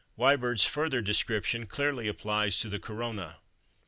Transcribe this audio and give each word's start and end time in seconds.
Wyberd's 0.17 0.65
further 0.65 0.99
description 1.03 1.67
clearly 1.67 2.07
applies 2.07 2.57
to 2.57 2.69
the 2.69 2.79
Corona. 2.79 3.37